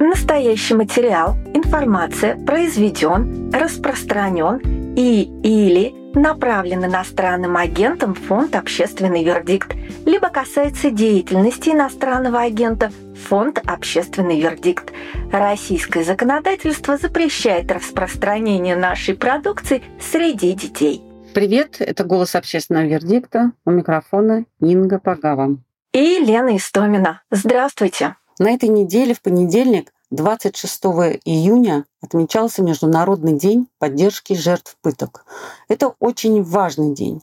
[0.00, 9.74] Настоящий материал, информация произведен, распространен и или направлен иностранным агентом в фонд «Общественный вердикт»,
[10.06, 12.92] либо касается деятельности иностранного агента
[13.28, 14.92] фонд «Общественный вердикт».
[15.32, 21.02] Российское законодательство запрещает распространение нашей продукции среди детей.
[21.34, 23.50] Привет, это «Голос общественного вердикта».
[23.64, 25.58] У микрофона Инга Пагава.
[25.92, 27.22] И Лена Истомина.
[27.32, 28.14] Здравствуйте.
[28.38, 30.84] На этой неделе, в понедельник, 26
[31.24, 35.24] июня, отмечался Международный день поддержки жертв пыток.
[35.68, 37.20] Это очень важный день.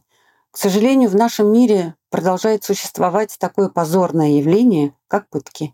[0.52, 5.74] К сожалению, в нашем мире продолжает существовать такое позорное явление, как пытки.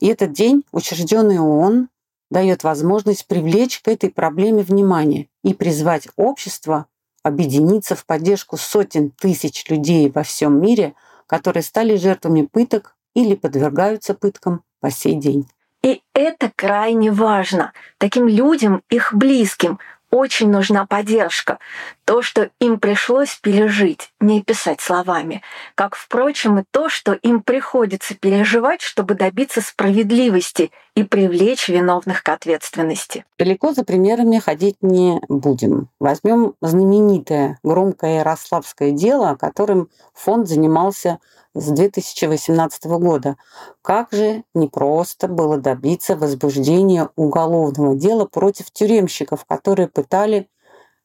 [0.00, 1.88] И этот день, учрежденный ООН,
[2.30, 6.86] дает возможность привлечь к этой проблеме внимание и призвать общество
[7.22, 10.94] объединиться в поддержку сотен тысяч людей во всем мире,
[11.26, 15.48] которые стали жертвами пыток или подвергаются пыткам по сей день.
[15.82, 17.72] И это крайне важно.
[17.98, 19.78] Таким людям, их близким,
[20.10, 21.58] очень нужна поддержка.
[22.06, 25.42] То, что им пришлось пережить, не писать словами.
[25.74, 32.28] Как, впрочем, и то, что им приходится переживать, чтобы добиться справедливости и привлечь виновных к
[32.28, 33.24] ответственности.
[33.40, 35.88] Далеко за примерами ходить не будем.
[35.98, 41.18] Возьмем знаменитое громкое ярославское дело, которым фонд занимался
[41.54, 43.36] с 2018 года.
[43.82, 50.48] Как же непросто было добиться возбуждения уголовного дела против тюремщиков, которые пытали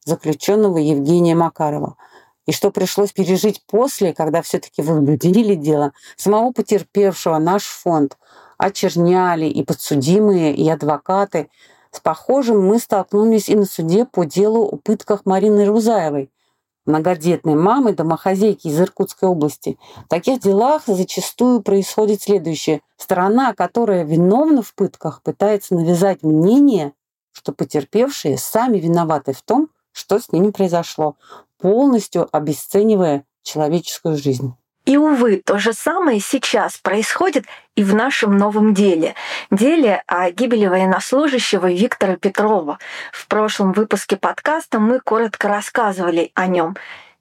[0.04, 1.96] заключенного Евгения Макарова.
[2.46, 8.18] И что пришлось пережить после, когда все-таки возбудили дело, самого потерпевшего наш фонд
[8.58, 11.48] очерняли и подсудимые, и адвокаты.
[11.90, 16.30] С похожим мы столкнулись и на суде по делу о пытках Марины Рузаевой–
[16.86, 19.78] многодетной мамы, домохозяйки из Иркутской области.
[20.06, 22.80] В таких делах зачастую происходит следующее.
[22.96, 26.92] Сторона, которая виновна в пытках, пытается навязать мнение,
[27.32, 31.16] что потерпевшие сами виноваты в том, что с ними произошло,
[31.58, 34.54] полностью обесценивая человеческую жизнь.
[34.84, 37.44] И, увы, то же самое сейчас происходит
[37.76, 39.14] и в нашем новом деле.
[39.52, 42.78] Деле о гибели военнослужащего Виктора Петрова.
[43.12, 46.76] В прошлом выпуске подкаста мы коротко рассказывали о нем.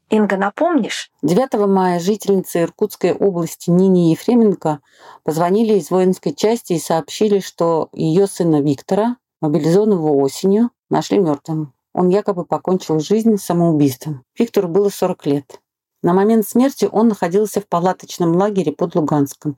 [0.10, 1.12] Инга, напомнишь?
[1.22, 4.80] 9 мая жительницы Иркутской области Нине Ефременко
[5.24, 11.74] позвонили из воинской части и сообщили, что ее сына Виктора, мобилизованного осенью, нашли мертвым.
[11.94, 14.24] Он якобы покончил жизнь самоубийством.
[14.38, 15.62] Виктору было 40 лет.
[16.04, 19.58] На момент смерти он находился в палаточном лагере под Луганском.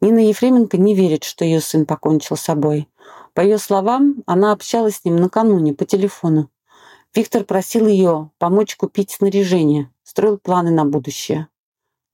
[0.00, 2.88] Нина Ефременко не верит, что ее сын покончил с собой.
[3.34, 6.50] По ее словам, она общалась с ним накануне по телефону.
[7.14, 11.48] Виктор просил ее помочь купить снаряжение, строил планы на будущее.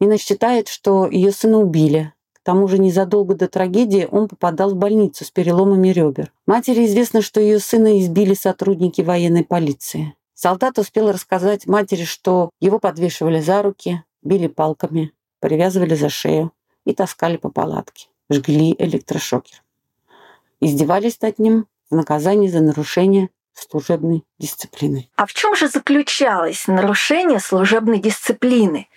[0.01, 2.13] Нина считает, что ее сына убили.
[2.45, 6.31] Тому же незадолго до трагедии он попадал в больницу с переломами ребер.
[6.47, 10.15] Матери известно, что ее сына избили сотрудники военной полиции.
[10.35, 16.53] Солдат успел рассказать матери, что его подвешивали за руки, били палками, привязывали за шею
[16.85, 19.63] и таскали по палатке, жгли электрошокер.
[20.61, 25.09] Издевались над ним в наказании за нарушение служебной дисциплины.
[25.17, 28.89] А в чем же заключалось нарушение служебной дисциплины?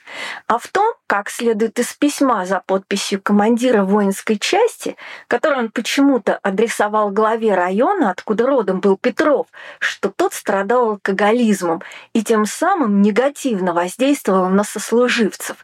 [0.48, 4.98] А в том, как следует из письма за подписью командира воинской части,
[5.28, 9.48] который он почему-то адресовал главе района, откуда родом был Петров,
[9.80, 11.82] что тот страдал алкоголизмом
[12.14, 15.58] и тем самым негативно воздействовал на сослуживцев.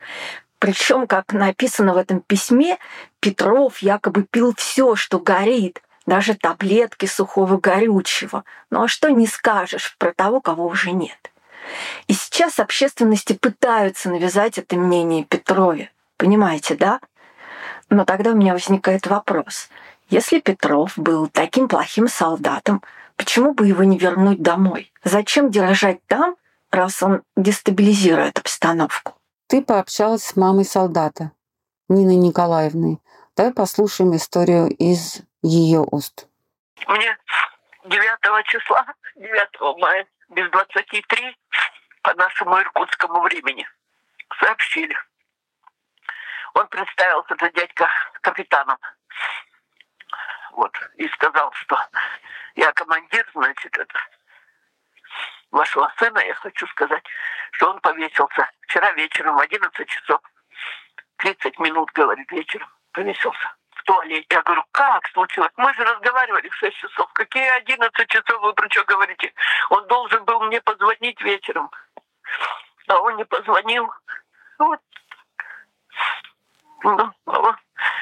[0.59, 2.77] Причем, как написано в этом письме,
[3.19, 8.43] Петров якобы пил все, что горит– даже таблетки сухого горючего.
[8.69, 11.32] Ну а что не скажешь про того, кого уже нет?
[12.07, 15.91] И сейчас общественности пытаются навязать это мнение Петрове.
[16.17, 16.99] Понимаете, да?
[17.89, 19.69] Но тогда у меня возникает вопрос.
[20.09, 22.83] Если Петров был таким плохим солдатом,
[23.15, 24.91] почему бы его не вернуть домой?
[25.03, 26.35] Зачем держать там,
[26.71, 29.13] раз он дестабилизирует обстановку?
[29.47, 31.31] Ты пообщалась с мамой солдата,
[31.89, 32.99] Ниной Николаевной.
[33.35, 36.27] Давай послушаем историю из ее уст.
[36.87, 37.17] Мне
[37.85, 38.85] 9 числа,
[39.15, 41.35] 9 мая, без 23
[42.03, 43.67] по нашему иркутскому времени
[44.39, 44.95] сообщили.
[46.53, 47.89] Он представился, это дядька
[48.21, 48.77] капитаном.
[50.51, 51.79] Вот, и сказал, что
[52.55, 53.99] я командир, значит, это
[55.49, 57.03] вашего сына, я хочу сказать,
[57.53, 60.21] что он повесился вчера вечером в 11 часов
[61.17, 64.27] 30 минут, говорит, вечером повесился в туалете.
[64.29, 65.51] Я говорю, как случилось?
[65.57, 67.11] Мы же разговаривали в 6 часов.
[67.13, 69.33] Какие 11 часов вы про что говорите?
[69.69, 71.71] Он должен был мне позвонить вечером.
[72.93, 73.91] А он не позвонил.
[74.59, 74.79] Вот.
[76.83, 77.11] Ну,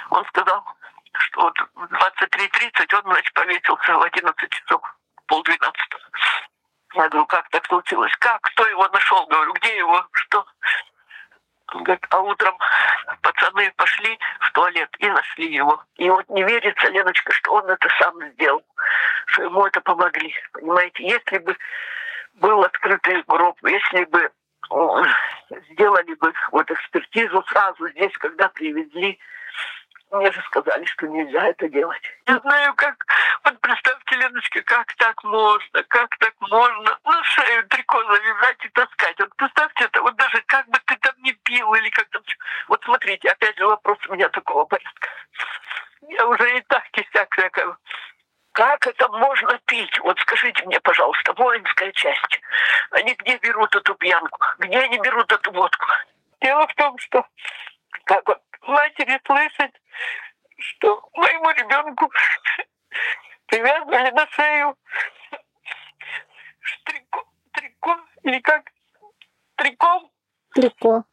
[0.09, 0.65] он сказал,
[1.13, 4.81] что вот в 3.30 он, значит, повесился в 11 часов,
[5.27, 6.03] полдвенадцатого.
[6.93, 8.11] Я говорю, как так случилось?
[8.19, 8.41] Как?
[8.41, 9.25] Кто его нашел?
[9.27, 10.05] Говорю, где его?
[10.11, 10.45] Что?
[11.73, 12.57] Он говорит, а утром
[13.21, 15.81] пацаны пошли в туалет и нашли его.
[15.95, 18.65] И вот не верится, Леночка, что он это сам сделал,
[19.27, 20.35] что ему это помогли.
[20.51, 21.57] Понимаете, если бы
[22.33, 24.29] был открытый гроб, если бы
[25.72, 29.19] сделали бы вот экспертизу сразу здесь, когда привезли,
[30.12, 32.02] мне же сказали, что нельзя это делать.
[32.28, 33.06] Не знаю, как...
[33.44, 35.84] Вот представьте, Леночка, как так можно?
[35.88, 39.19] Как так можно на шею трико завязать и таскать?
[39.19, 42.22] Вот представьте это, вот даже как бы ты там не пил или как там...
[42.68, 45.08] Вот смотрите, опять же вопрос у меня такого порядка.
[46.10, 47.78] Я уже и так и сяк всякого.
[48.53, 49.98] Как это можно пить?
[50.00, 52.42] Вот скажите мне, пожалуйста, воинская часть.
[52.92, 54.39] Они где берут эту пьянку?
[54.59, 55.86] Где они берут эту водку?
[56.42, 57.25] Дело в том, что
[58.03, 59.74] как вот матери слышать,
[60.57, 62.12] что моему ребенку
[63.45, 64.77] привязывали на шею
[66.83, 68.69] трико, трико или как
[69.56, 70.12] триком.
[70.53, 71.03] Трико.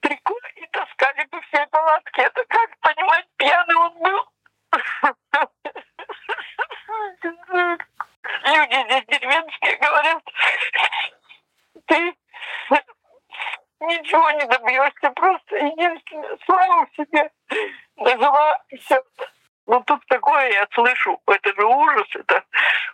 [0.00, 2.22] Трико и таскали по всей палатке.
[2.22, 4.29] Это как понимать, пьяный он был.
[8.60, 10.22] Люди здесь деревенские говорят,
[11.86, 12.14] ты
[13.80, 17.30] ничего не добьешься, просто единственное, славу себе
[17.96, 19.02] дожила и все.
[19.66, 22.44] Ну тут такое я слышу, это же ужас, это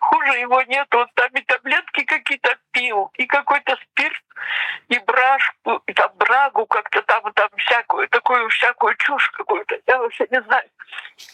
[0.00, 0.92] хуже его нет.
[0.94, 4.22] Он там и таблетки какие-то пил, и какой-то спирт,
[4.88, 9.78] и брашку, и там брагу как-то там, там всякую, такую всякую чушь какую-то.
[9.86, 10.68] Я вообще не знаю.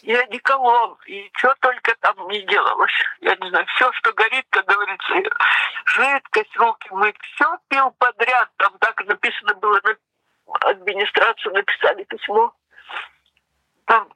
[0.01, 2.91] Я не колол, и что только там не делалось.
[3.21, 5.13] Я не знаю, все, что горит, как говорится,
[5.85, 8.49] жидкость, руки мыть, все пил подряд.
[8.57, 9.95] Там так написано было, на
[10.69, 12.53] администрацию написали письмо.
[13.85, 14.09] Там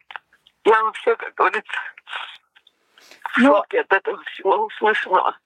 [0.65, 1.77] я вообще, как говорится,
[3.31, 5.37] в Ну, шоке от этого всего услышанного.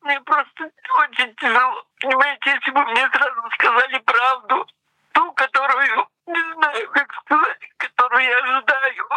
[0.00, 1.84] Мне просто очень тяжело.
[2.00, 4.66] Понимаете, если бы мне сразу сказали правду,
[5.12, 9.08] ту, которую, не знаю, как сказать, которую я ожидаю.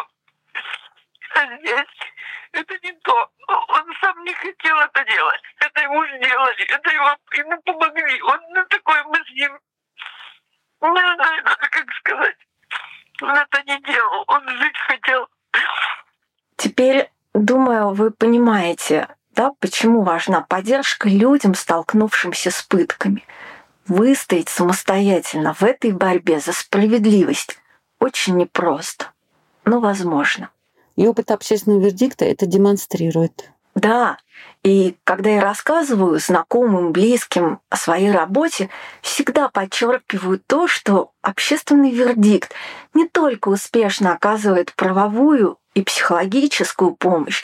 [1.35, 2.13] А здесь
[2.53, 3.31] это не то.
[3.47, 5.41] Он сам не хотел это делать.
[5.59, 6.63] Это ему сделали.
[6.63, 8.21] Это его, ему помогли.
[8.23, 9.59] Он на такой мы с ним...
[10.81, 12.37] Не знаю даже, как сказать.
[13.21, 14.23] Он это не делал.
[14.27, 15.29] Он жить хотел.
[16.55, 23.23] Теперь, думаю, вы понимаете, да, почему важна поддержка людям, столкнувшимся с пытками.
[23.87, 27.57] Выстоять самостоятельно в этой борьбе за справедливость
[27.99, 29.07] очень непросто,
[29.65, 30.49] но возможно.
[30.95, 33.51] И опыт общественного вердикта это демонстрирует.
[33.75, 34.17] Да,
[34.63, 38.69] и когда я рассказываю знакомым, близким о своей работе,
[39.01, 42.53] всегда подчеркиваю то, что общественный вердикт
[42.93, 47.43] не только успешно оказывает правовую и психологическую помощь,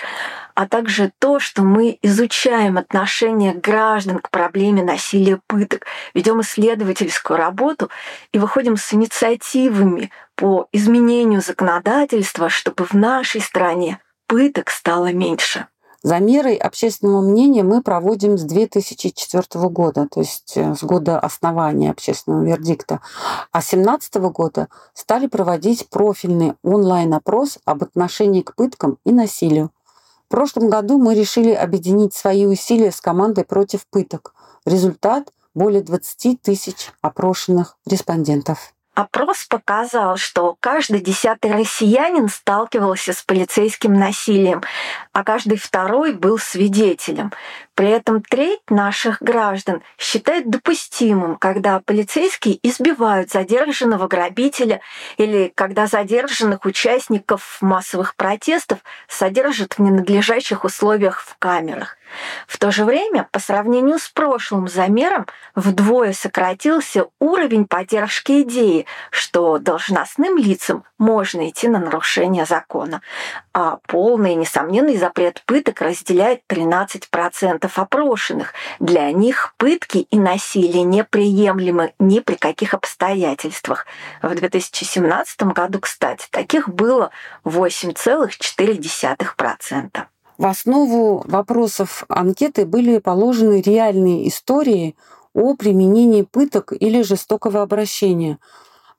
[0.54, 7.90] а также то, что мы изучаем отношение граждан к проблеме насилия пыток, ведем исследовательскую работу
[8.32, 15.68] и выходим с инициативами по изменению законодательства, чтобы в нашей стране пыток стало меньше.
[16.06, 22.44] Замеры общественного мнения мы проводим с 2004 года, то есть э, с года основания общественного
[22.44, 23.02] вердикта.
[23.52, 29.72] А с 2017 года стали проводить профильный онлайн-опрос об отношении к пыткам и насилию.
[30.28, 34.36] В прошлом году мы решили объединить свои усилия с командой против пыток.
[34.64, 38.75] Результат– более 20 тысяч опрошенных респондентов.
[38.96, 44.64] Опрос показал, что каждый десятый россиянин сталкивался с полицейским насилием,
[45.12, 47.34] а каждый второй был свидетелем.
[47.76, 54.80] При этом треть наших граждан считает допустимым, когда полицейские избивают задержанного грабителя
[55.18, 61.98] или когда задержанных участников массовых протестов содержат в ненадлежащих условиях в камерах.
[62.48, 69.60] В то же время, по сравнению с прошлым замером, вдвое сократился уровень поддержки идеи, что
[69.60, 73.02] должностным лицам можно идти на нарушение закона.
[73.54, 78.54] А полный и несомненный запрет пыток разделяет 13% опрошенных.
[78.80, 83.86] Для них пытки и насилие неприемлемы ни при каких обстоятельствах.
[84.22, 87.12] В 2017 году, кстати, таких было
[87.46, 90.06] 8,4%.
[90.38, 94.98] В основу вопросов анкеты были положены реальные истории
[95.34, 98.38] о применении пыток или жестокого обращения.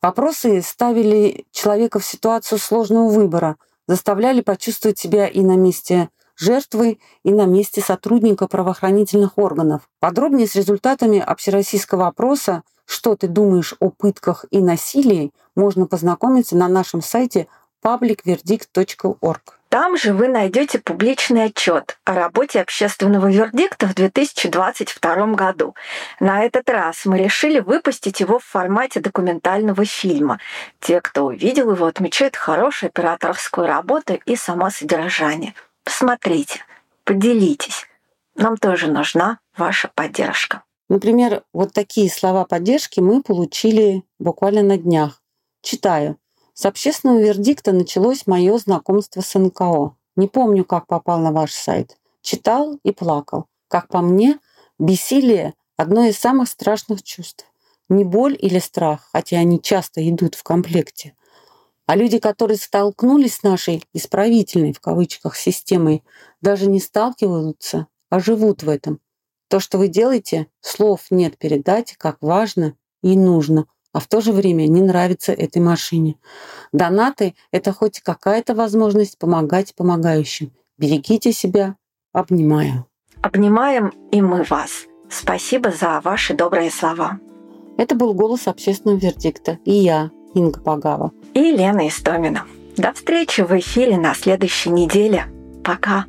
[0.06, 3.56] Вопросы ставили человека в ситуацию сложного выбора,
[3.88, 9.88] заставляли почувствовать себя и на месте жертвы, и на месте сотрудника правоохранительных органов.
[9.98, 16.68] Подробнее с результатами общероссийского опроса «Что ты думаешь о пытках и насилии» можно познакомиться на
[16.68, 17.48] нашем сайте
[17.84, 19.55] publicverdict.org.
[19.68, 25.74] Там же вы найдете публичный отчет о работе общественного вердикта в 2022 году.
[26.20, 30.38] На этот раз мы решили выпустить его в формате документального фильма.
[30.80, 35.54] Те, кто увидел его, отмечают хорошую операторскую работу и само содержание.
[35.82, 36.60] Посмотрите,
[37.04, 37.86] поделитесь.
[38.36, 40.62] Нам тоже нужна ваша поддержка.
[40.88, 45.20] Например, вот такие слова поддержки мы получили буквально на днях.
[45.62, 46.16] Читаю.
[46.58, 49.94] С общественного вердикта началось мое знакомство с НКО.
[50.16, 51.98] Не помню, как попал на ваш сайт.
[52.22, 53.44] Читал и плакал.
[53.68, 54.38] Как по мне,
[54.78, 57.44] бессилие– одно из самых страшных чувств.
[57.90, 61.14] Не боль или страх, хотя они часто идут в комплекте,
[61.84, 66.04] а люди, которые столкнулись с нашей «исправительной» в кавычках системой,
[66.40, 69.00] даже не сталкиваются, а живут в этом.
[69.48, 73.66] То, что вы делаете, слов нет передать, как важно и нужно–
[73.96, 76.16] а в то же время не нравится этой машине.
[76.70, 80.52] Донаты– это хоть какая-то возможность помогать помогающим.
[80.76, 81.76] Берегите себя.
[82.12, 82.84] Обнимаю.
[83.22, 84.84] Обнимаем и мы вас.
[85.08, 87.18] Спасибо за ваши добрые слова.
[87.78, 89.58] Это был голос общественного вердикта.
[89.64, 91.12] И я, Инга Пагава.
[91.32, 92.44] И Лена Истомина.
[92.76, 95.24] До встречи в эфире на следующей неделе.
[95.64, 96.04] Пока.